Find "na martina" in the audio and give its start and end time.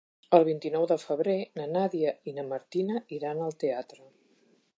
2.39-2.99